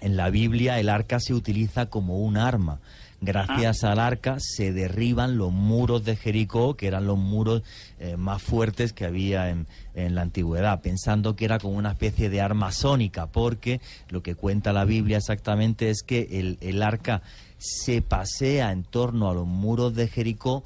[0.00, 2.80] en la Biblia el arca se utiliza como un arma.
[3.20, 7.62] Gracias al arca se derriban los muros de Jericó, que eran los muros
[7.98, 12.28] eh, más fuertes que había en, en la antigüedad, pensando que era como una especie
[12.28, 17.22] de arma sónica, porque lo que cuenta la Biblia exactamente es que el, el arca
[17.58, 20.62] se pasea en torno a los muros de Jericó,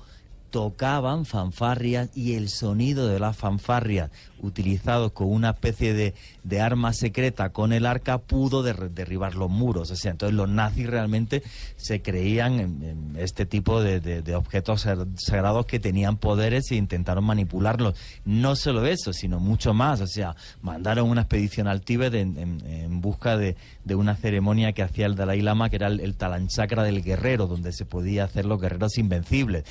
[0.51, 4.11] tocaban fanfarrias y el sonido de las fanfarrias
[4.43, 9.51] utilizados con una especie de, de arma secreta con el arca pudo derri- derribar los
[9.51, 9.91] muros.
[9.91, 11.43] O sea, entonces los nazis realmente
[11.77, 16.71] se creían en, en este tipo de, de- de objetos sag- sagrados que tenían poderes
[16.71, 17.95] e intentaron manipularlos.
[18.25, 20.01] No solo eso, sino mucho más.
[20.01, 24.73] O sea, mandaron una expedición al Tíbet en, en- en busca de, de una ceremonia
[24.73, 28.25] que hacía el Dalai Lama, que era el, el Talanchakra del guerrero, donde se podía
[28.25, 29.65] hacer los guerreros invencibles.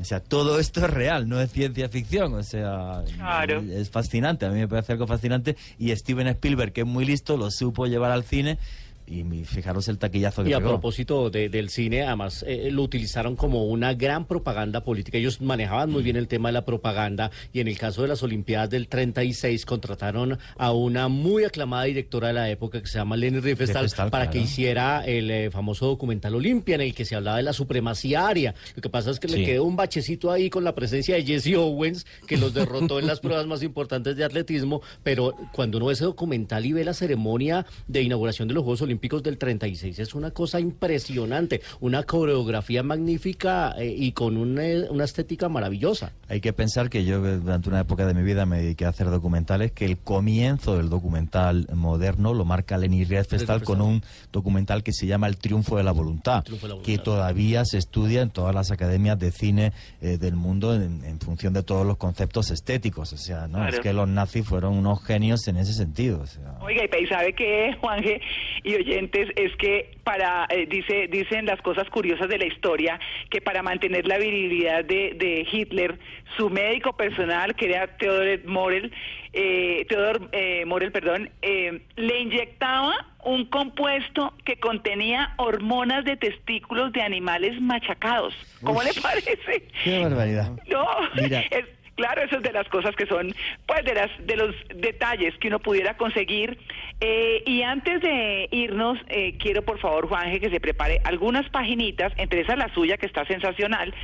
[0.00, 2.34] O sea, todo esto es real, no es ciencia ficción.
[2.34, 3.60] O sea, Claro.
[3.60, 4.13] es fascinante.
[4.22, 5.56] A mí me parece algo fascinante.
[5.78, 8.58] Y Steven Spielberg, que es muy listo, lo supo llevar al cine.
[9.06, 10.70] Y fijaros el taquillazo que Y a pegó.
[10.70, 15.18] propósito de- del cine, además eh, lo utilizaron como una gran propaganda política.
[15.18, 18.22] Ellos manejaban muy bien el tema de la propaganda y en el caso de las
[18.22, 23.16] Olimpiadas del 36 contrataron a una muy aclamada directora de la época que se llama
[23.18, 27.36] Leni Riefenstahl para que hiciera el eh, famoso documental Olimpia en el que se hablaba
[27.36, 28.54] de la supremacía aria.
[28.74, 29.36] Lo que pasa es que Sí.
[29.38, 33.06] le quedó un bachecito ahí con la presencia de Jesse Owens que los derrotó en
[33.06, 36.94] las pruebas más importantes de atletismo, pero cuando uno ve ese documental y ve la
[36.94, 42.82] ceremonia de inauguración de los Juegos Olímpicos del 36 es una cosa impresionante, una coreografía
[42.82, 46.12] magnífica eh, y con una, una estética maravillosa.
[46.28, 48.88] Hay que pensar que yo eh, durante una época de mi vida me dediqué a
[48.90, 54.02] hacer documentales, que el comienzo del documental moderno lo marca Leni Riefenstahl con un
[54.32, 57.78] documental que se llama El triunfo de la voluntad, Triunfo de la que todavía se
[57.78, 61.86] estudia en todas las academias de cine eh, del mundo en, en función de todos
[61.86, 63.12] los conceptos estéticos.
[63.12, 63.74] O sea, no Claro.
[63.76, 66.20] es que los nazis fueron unos genios en ese sentido.
[66.20, 66.58] o sea.
[66.60, 68.20] Oiga, y sabe que Juanje
[68.62, 73.40] y oyentes es que para eh, dice dicen las cosas curiosas de la historia que
[73.40, 75.98] para mantener la virilidad de, de Hitler
[76.36, 78.92] su médico personal que era Theodor Morel
[79.32, 86.92] eh, Theodor eh, Morel perdón eh, le inyectaba un compuesto que contenía hormonas de testículos
[86.92, 89.66] de animales machacados ¿cómo le parece?
[89.82, 90.50] Qué barbaridad.
[90.68, 91.40] No, Mira.
[91.50, 93.34] es, claro, eso es de las cosas que son,
[93.66, 96.58] pues, de las de los detalles que uno pudiera conseguir.
[97.00, 102.12] Eh, y antes de irnos, eh, quiero por favor, Juanje, que se prepare algunas paginitas,
[102.16, 103.94] entre esas la suya, que está sensacional,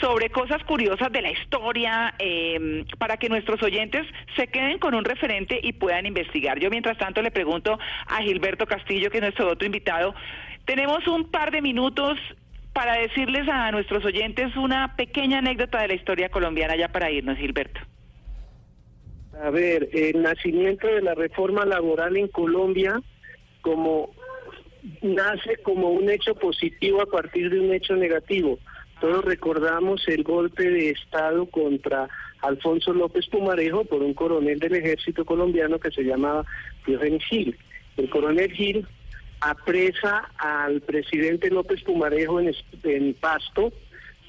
[0.00, 5.04] sobre cosas curiosas de la historia, eh, para que nuestros oyentes se queden con un
[5.04, 6.58] referente y puedan investigar.
[6.58, 10.14] Yo, mientras tanto, le pregunto a Gilberto Castillo, que es nuestro otro invitado,
[10.64, 12.18] tenemos un par de minutos
[12.72, 17.38] para decirles a nuestros oyentes una pequeña anécdota de la historia colombiana ya para irnos,
[17.38, 17.80] Gilberto.
[19.42, 23.00] A ver, el nacimiento de la reforma laboral en Colombia
[23.62, 24.10] como
[25.02, 28.58] nace como un hecho positivo a partir de un hecho negativo.
[29.00, 32.08] Todos recordamos el golpe de Estado contra
[32.42, 36.44] Alfonso López Pumarejo por un coronel del ejército colombiano que se llamaba
[36.86, 37.56] Diógenes Gil.
[37.96, 38.86] El coronel Gil
[39.40, 43.72] apresa al presidente López Pumarejo en, Pasto,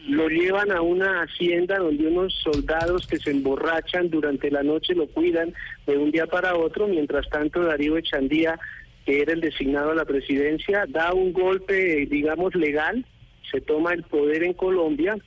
[0.08, 5.08] lo llevan a una hacienda donde unos soldados que se emborrachan durante la noche lo
[5.08, 5.54] cuidan
[5.86, 8.60] de un día para otro, mientras tanto Darío Echandía,
[9.06, 13.06] que era el designado a la presidencia, da un golpe, digamos, legal,
[13.52, 15.18] se toma el poder en Colombia,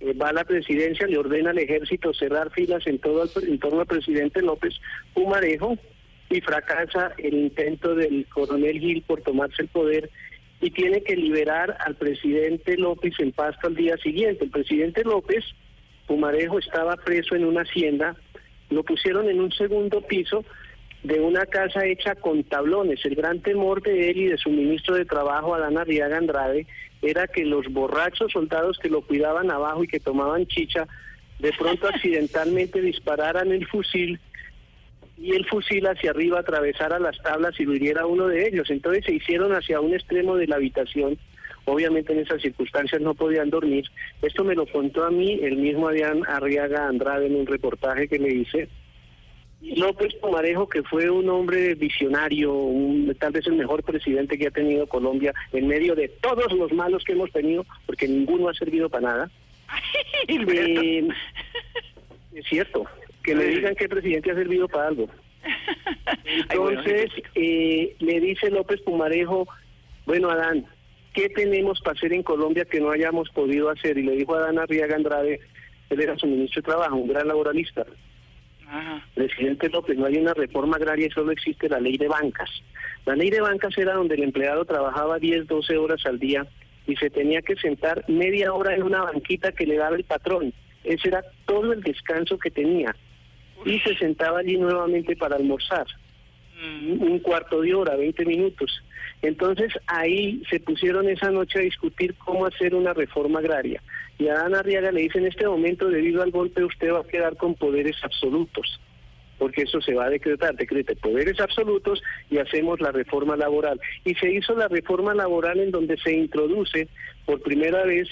[0.00, 3.80] eh, va a la presidencia, le ordena al ejército cerrar filas en todo en torno
[3.80, 4.74] al presidente López
[5.12, 5.76] Pumarejo
[6.32, 10.10] y fracasa el intento del coronel Gil por tomarse el poder
[10.60, 14.44] y tiene que liberar al presidente López en Pasto al día siguiente.
[14.44, 15.44] El presidente López
[16.06, 18.16] Pumarejo estaba preso en una hacienda,
[18.70, 20.44] lo pusieron en un segundo piso
[21.02, 23.04] de una casa hecha con tablones.
[23.04, 26.66] El gran temor de él y de su ministro de Trabajo, Adán Arriaga Andrade,
[27.02, 30.86] era que los borrachos soldados que lo cuidaban abajo y que tomaban chicha,
[31.40, 34.20] de pronto accidentalmente dispararan el fusil
[35.18, 38.70] y el fusil hacia arriba atravesara las tablas y lo hiriera uno de ellos.
[38.70, 41.16] Entonces se hicieron hacia un extremo de la habitación.
[41.64, 43.84] Obviamente en esas circunstancias no podían dormir.
[44.20, 48.18] Esto me lo contó a mí el mismo Adrián Arriaga Andrade en un reportaje que
[48.18, 48.68] le hice.
[49.76, 54.50] López Pomarejo, que fue un hombre visionario, un- tal vez el mejor presidente que ha
[54.50, 58.88] tenido Colombia, en medio de todos los malos que hemos tenido, porque ninguno ha servido
[58.88, 59.30] para nada.
[60.28, 61.08] Eh,
[62.34, 62.86] es cierto,
[63.22, 65.08] que me digan que el presidente ha servido para algo.
[66.50, 69.48] Entonces, eh, le dice López Pumarejo,
[70.06, 70.66] bueno, Adán,
[71.14, 73.98] ¿qué tenemos para hacer en Colombia que no hayamos podido hacer?
[73.98, 75.40] Y le dijo a Adán Arriaga Andrade,
[75.90, 77.84] él era su ministro de Trabajo, un gran laboralista.
[79.14, 82.50] Presidente López, no hay una reforma agraria y solo existe la ley de bancas.
[83.04, 86.46] La ley de bancas era donde el empleado trabajaba 10, 12 horas al día
[86.86, 90.54] y se tenía que sentar media hora en una banquita que le daba el patrón.
[90.84, 92.96] Ese era todo el descanso que tenía.
[93.64, 95.86] Y se sentaba allí nuevamente para almorzar.
[96.62, 98.82] Un un cuarto de hora, 20 minutos.
[99.22, 103.82] Entonces ahí se pusieron esa noche a discutir cómo hacer una reforma agraria.
[104.18, 107.06] Y a Ana Arriaga le dice, en este momento, debido al golpe, usted va a
[107.06, 108.80] quedar con poderes absolutos,
[109.38, 113.80] porque eso se va a decretar, decrete poderes absolutos y hacemos la reforma laboral.
[114.04, 116.88] Y se hizo la reforma laboral en donde se introduce
[117.24, 118.08] por primera vez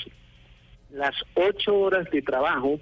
[0.93, 2.81] las ocho horas de trabajo,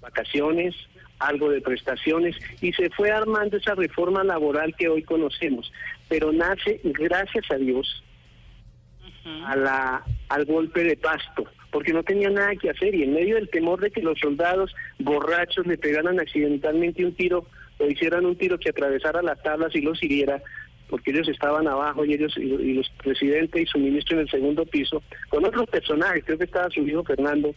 [0.00, 0.74] vacaciones,
[1.18, 5.72] algo de prestaciones, y se fue armando esa reforma laboral que hoy conocemos.
[6.08, 8.02] Pero nace, gracias a Dios,
[9.44, 13.34] a la, al golpe de pasto, porque no tenía nada que hacer y en medio
[13.34, 17.46] del temor de que los soldados borrachos le pegaran accidentalmente un tiro
[17.78, 20.40] o hicieran un tiro que atravesara las tablas y los hiriera,
[20.88, 24.30] porque ellos estaban abajo y ellos y, y los presidente y su ministro en el
[24.30, 27.54] segundo piso, con otros personajes, creo que estaba su hijo Fernando.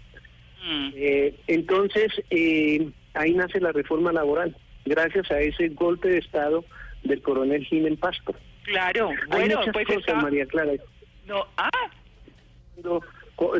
[0.95, 4.55] Eh, entonces, eh, ahí nace la reforma laboral,
[4.86, 6.63] gracias a ese golpe de Estado
[7.03, 8.34] del coronel en Pasto.
[8.63, 10.71] Claro, Hay bueno, muchas pues cosas, está- María Clara.
[11.27, 11.69] No, ah,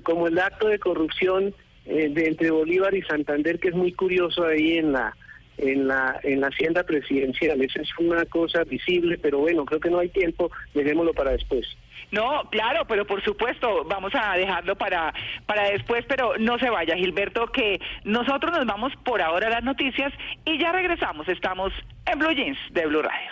[0.04, 1.54] como el acto de corrupción
[1.86, 5.16] eh, de entre Bolívar y Santander, que es muy curioso ahí en la
[5.60, 7.62] en la en la hacienda presidencial.
[7.62, 11.66] Esa es una cosa visible, pero bueno, creo que no hay tiempo, dejémoslo para después.
[12.12, 15.14] No, claro, pero por supuesto, vamos a dejarlo para,
[15.46, 19.64] para después, pero no se vaya, Gilberto, que nosotros nos vamos por ahora a las
[19.64, 20.12] noticias
[20.46, 21.28] y ya regresamos.
[21.28, 21.72] Estamos
[22.12, 23.30] en Blue Jeans de Blue Radio.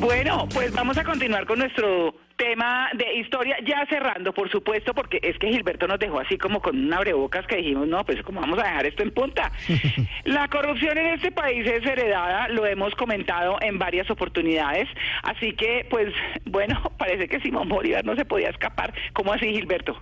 [0.00, 5.20] Bueno, pues vamos a continuar con nuestro tema de historia, ya cerrando, por supuesto, porque
[5.22, 8.40] es que Gilberto nos dejó así como con un abrebocas que dijimos, no, pues como
[8.40, 9.52] vamos a dejar esto en punta.
[10.24, 14.88] La corrupción en este país es heredada, lo hemos comentado en varias oportunidades,
[15.22, 16.14] así que, pues,
[16.46, 18.94] bueno, parece que Simón Bolívar no se podía escapar.
[19.12, 20.00] ¿Cómo así, Gilberto?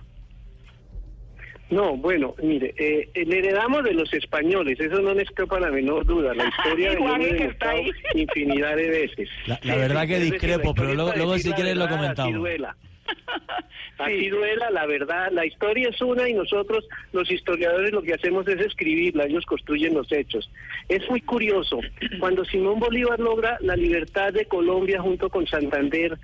[1.69, 6.05] No, bueno, mire, eh, le heredamos de los españoles, eso no me escapa la menor
[6.05, 6.33] duda.
[6.33, 9.29] La historia lo Igual hemos que está demostrado infinidad de veces.
[9.45, 12.33] La, la verdad que discrepo, pero luego, luego si quieres lo comentamos.
[12.33, 12.75] duela.
[13.97, 15.29] Así duela, la verdad.
[15.31, 19.93] La historia es una y nosotros, los historiadores, lo que hacemos es escribirla, ellos construyen
[19.93, 20.49] los hechos.
[20.87, 21.79] Es muy curioso,
[22.19, 26.17] cuando Simón Bolívar logra la libertad de Colombia junto con Santander,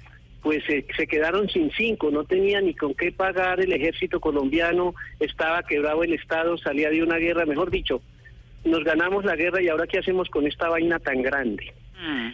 [0.45, 4.93] pues eh, se quedaron sin cinco, no tenía ni con qué pagar el ejército colombiano,
[5.19, 8.03] estaba quebrado el Estado, salía de una guerra, mejor dicho,
[8.63, 11.73] nos ganamos la guerra y ahora qué hacemos con esta vaina tan grande.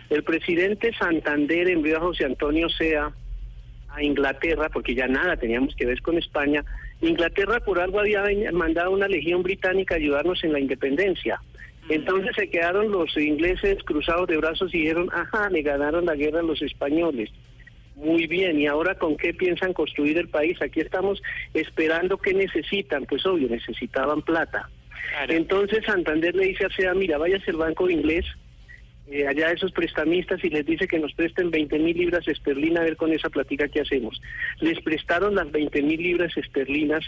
[0.09, 3.13] El presidente Santander envió a José Antonio Sea
[3.87, 6.65] a Inglaterra, porque ya nada teníamos que ver con España.
[6.99, 11.39] Inglaterra por algo había mandado una legión británica a ayudarnos en la independencia.
[11.87, 16.41] Entonces se quedaron los ingleses cruzados de brazos y dijeron, ajá, le ganaron la guerra
[16.41, 17.31] a los españoles.
[17.95, 20.61] Muy bien, ¿y ahora con qué piensan construir el país?
[20.61, 21.21] Aquí estamos
[21.53, 23.05] esperando qué necesitan.
[23.05, 24.69] Pues obvio, necesitaban plata.
[25.27, 28.25] Entonces Santander le dice a Sea, mira, váyase al banco inglés
[29.11, 32.81] eh, allá a esos prestamistas y les dice que nos presten 20 mil libras esterlinas,
[32.81, 34.21] a ver con esa platica qué hacemos.
[34.61, 37.03] Les prestaron las 20 mil libras esterlinas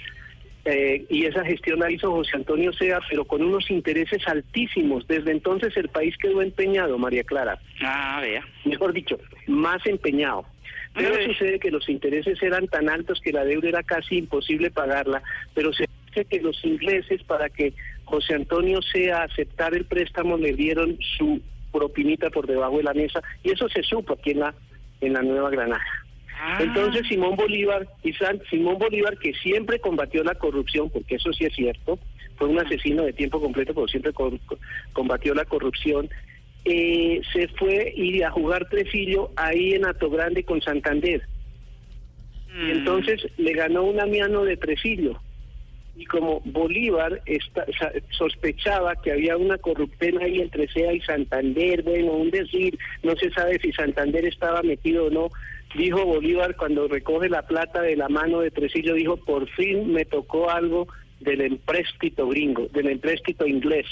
[0.65, 5.07] eh, y esa gestión la hizo José Antonio Sea, pero con unos intereses altísimos.
[5.07, 7.59] Desde entonces el país quedó empeñado, María Clara.
[7.81, 8.45] Ah, vea.
[8.65, 9.17] Mejor dicho,
[9.47, 10.45] más empeñado.
[10.93, 15.23] Pero sucede que los intereses eran tan altos que la deuda era casi imposible pagarla,
[15.55, 17.73] pero se dice que los ingleses para que
[18.05, 21.41] José Antonio Sea aceptara el préstamo le dieron su
[21.71, 24.53] propinita por debajo de la mesa y eso se supo aquí en la
[25.01, 25.81] en la Nueva Granada.
[26.39, 26.59] Ah.
[26.61, 31.45] Entonces Simón Bolívar, y San- Simón Bolívar que siempre combatió la corrupción, porque eso sí
[31.45, 31.97] es cierto,
[32.37, 34.57] fue un asesino de tiempo completo, pero siempre co- co-
[34.93, 36.09] combatió la corrupción,
[36.65, 41.21] eh, se fue y a jugar Tresillo ahí en Ato Grande con Santander.
[42.53, 42.67] Mm.
[42.67, 45.19] Y entonces le ganó un amiano de Tresillo.
[45.95, 47.21] Y como Bolívar
[47.53, 53.15] sa- sospechaba que había una corruptela ahí entre SEA y Santander, bueno, un decir, no
[53.15, 55.29] se sabe si Santander estaba metido o no,
[55.75, 60.05] dijo Bolívar cuando recoge la plata de la mano de Tresillo, dijo, por fin me
[60.05, 60.87] tocó algo
[61.19, 63.85] del empréstito gringo, del empréstito inglés.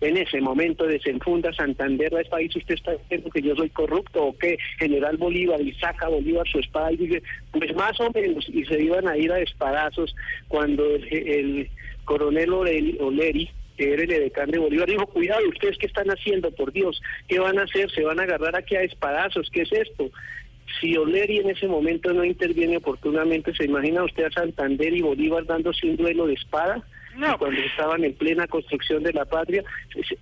[0.00, 4.38] En ese momento desenfunda Santander este país, usted está diciendo que yo soy corrupto o
[4.38, 7.22] qué, general Bolívar, y saca Bolívar su espada y dice,
[7.52, 10.14] pues más o y se iban a ir a espadazos
[10.48, 11.70] cuando el, el
[12.04, 16.50] coronel Oleri, Oleri que era el edecán de Bolívar, dijo, cuidado, ¿ustedes qué están haciendo?
[16.50, 17.90] Por Dios, ¿qué van a hacer?
[17.90, 19.50] ¿Se van a agarrar aquí a espadazos?
[19.52, 20.10] ¿Qué es esto?
[20.80, 25.44] Si Oleri en ese momento no interviene oportunamente, ¿se imagina usted a Santander y Bolívar
[25.44, 26.82] dándose un duelo de espada?
[27.16, 27.38] No.
[27.38, 29.64] Cuando estaban en plena construcción de la patria.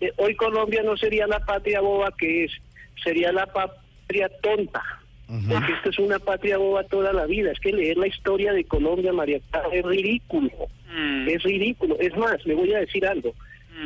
[0.00, 2.52] Eh, Hoy Colombia no sería la patria boba que es,
[3.02, 4.82] sería la patria tonta.
[5.48, 7.50] Porque esto es una patria boba toda la vida.
[7.50, 10.50] Es que leer la historia de Colombia, María Clara, es ridículo.
[10.94, 11.28] Mm.
[11.28, 11.96] Es ridículo.
[11.98, 13.34] Es más, le voy a decir algo.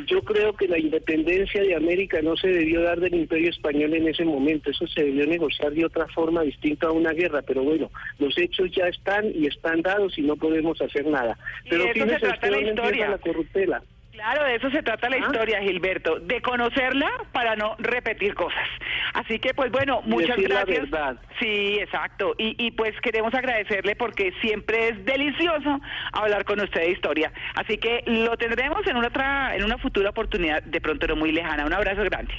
[0.07, 4.09] Yo creo que la independencia de América no se debió dar del imperio español en
[4.09, 4.71] ese momento.
[4.71, 7.43] Eso se debió negociar de otra forma distinta a una guerra.
[7.43, 11.39] Pero bueno, los hechos ya están y están dados y no podemos hacer nada.
[11.69, 13.11] Pero fíjese trata usted la dónde empieza historia.
[13.11, 13.83] la corruptela.
[14.19, 15.21] Claro, de eso se trata la ¿Ah?
[15.21, 18.67] historia, Gilberto, de conocerla para no repetir cosas.
[19.15, 20.91] Así que, pues bueno, Y muchas decir la gracias.
[20.91, 21.17] verdad.
[21.39, 22.35] Sí, exacto.
[22.37, 25.81] Y, y pues queremos agradecerle porque siempre es delicioso
[26.13, 27.33] hablar con usted de historia.
[27.55, 31.31] Así que lo tendremos en una otra, en una futura oportunidad, de pronto no muy
[31.31, 31.65] lejana.
[31.65, 32.35] Un abrazo grande.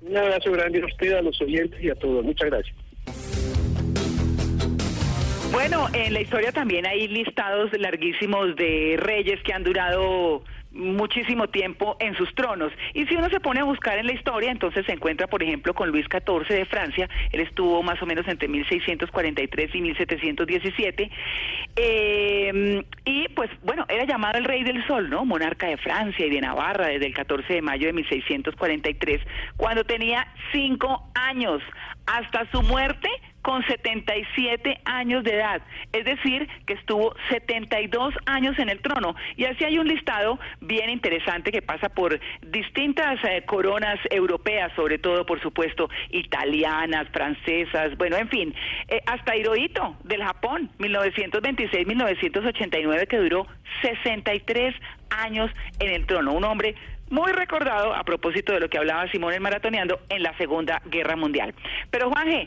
[0.00, 2.24] Un abrazo grande a usted, a los oyentes y a todos.
[2.24, 3.37] Muchas gracias.
[5.50, 10.42] Bueno, en la historia también hay listados larguísimos de reyes que han durado
[10.72, 12.72] muchísimo tiempo en sus tronos.
[12.92, 15.74] Y si uno se pone a buscar en la historia, entonces se encuentra, por ejemplo,
[15.74, 17.08] con Luis XIV de Francia.
[17.32, 21.10] Él estuvo más o menos entre 1643 y 1717.
[21.76, 25.24] Eh, y pues, bueno, era llamado el Rey del Sol, ¿no?
[25.24, 29.20] Monarca de Francia y de Navarra desde el 14 de mayo de 1643,
[29.56, 31.62] cuando tenía cinco años.
[32.06, 33.08] Hasta su muerte
[33.48, 35.62] con 77 años de edad,
[35.94, 39.16] es decir, que estuvo 72 años en el trono.
[39.36, 44.98] Y así hay un listado bien interesante que pasa por distintas eh, coronas europeas, sobre
[44.98, 48.54] todo, por supuesto, italianas, francesas, bueno, en fin,
[48.88, 53.46] eh, hasta Hirohito del Japón, 1926-1989, que duró
[53.80, 54.74] 63
[55.08, 56.74] años en el trono, un hombre
[57.08, 61.16] muy recordado a propósito de lo que hablaba Simón el Maratoneando en la Segunda Guerra
[61.16, 61.54] Mundial.
[61.90, 62.46] Pero Juanje,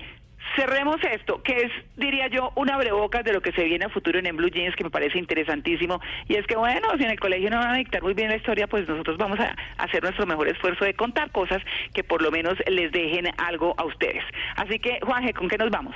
[0.56, 4.20] cerremos esto, que es, diría yo, una abrebocas de lo que se viene a futuro
[4.20, 5.99] en, Blue Jeans, que me parece interesantísimo.
[6.28, 8.38] Y es que, bueno, si en el colegio no van a dictar muy bien la
[8.38, 11.62] historia, pues nosotros vamos a hacer nuestro mejor esfuerzo de contar cosas
[11.93, 14.24] que por lo menos les dejen algo a ustedes.
[14.56, 15.95] Así que, Juanje, ¿con qué nos vamos?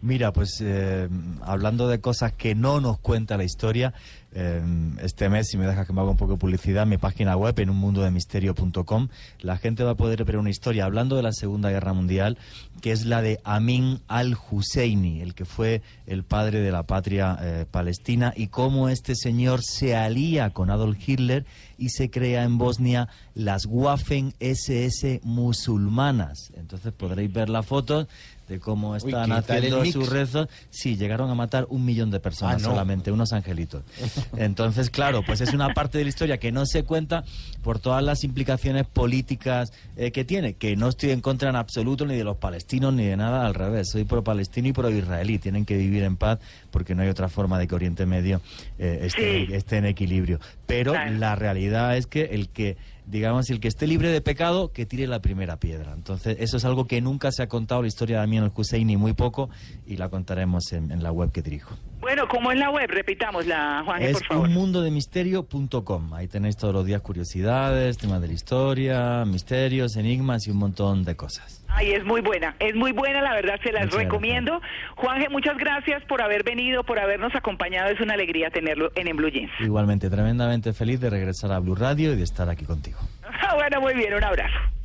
[0.00, 1.08] Mira, pues eh,
[1.44, 3.94] hablando de cosas que no nos cuenta la historia,
[4.32, 7.58] este mes, si me dejas que me haga un poco de publicidad, mi página web
[7.58, 9.08] en unmundodemisterio.com,
[9.40, 12.36] la gente va a poder ver una historia hablando de la Segunda Guerra Mundial,
[12.82, 17.66] que es la de Amin al-Husseini, el que fue el padre de la patria eh,
[17.70, 21.46] palestina, y cómo este señor se alía con Adolf Hitler
[21.78, 26.52] y se crea en Bosnia las Waffen SS musulmanas.
[26.54, 28.08] Entonces podréis ver las fotos
[28.48, 30.48] de cómo están ¿qué tal el haciendo sus rezos.
[30.70, 32.68] Sí, llegaron a matar un millón de personas Ah, no.
[32.70, 33.82] solamente, unos angelitos.
[34.36, 37.24] Entonces, claro, pues es una parte de la historia que no se cuenta
[37.62, 42.06] por todas las implicaciones políticas eh, que tiene, que no estoy en contra en absoluto
[42.06, 45.38] ni de los palestinos ni de nada, al revés, soy pro palestino y pro israelí,
[45.38, 46.38] tienen que vivir en paz
[46.70, 48.40] porque no hay otra forma de que Oriente Medio
[48.78, 49.52] eh, esté, Sí.
[49.52, 50.40] esté en equilibrio.
[50.66, 51.12] Pero Claro.
[51.18, 52.76] la realidad es que el que
[53.08, 55.92] digamos, el que esté libre de pecado, que tire la primera piedra.
[55.94, 58.96] Entonces, eso es algo que nunca se ha contado la historia de al Hussein, ni
[58.96, 59.48] muy poco,
[59.86, 61.74] y la contaremos en, en la web que dirijo.
[62.00, 62.88] Bueno, ¿cómo es la web?
[62.88, 64.48] Repitámosla, Juanje, Es por favor.
[64.48, 66.14] unmundomemisterio.com.
[66.14, 71.04] Ahí tenéis todos los días curiosidades, temas de la historia, misterios, enigmas y un montón
[71.04, 71.57] de cosas.
[71.68, 74.60] Ay, es muy buena, es muy buena, la verdad, se las Muchas recomiendo.
[74.96, 79.16] Juanje, muchas gracias por haber venido, por habernos acompañado, es una alegría tenerlo en, en
[79.16, 79.52] Blue Jeans.
[79.60, 82.98] Igualmente, tremendamente feliz de regresar a Blue Radio y de estar aquí contigo.
[83.54, 84.77] bueno, muy bien, un abrazo.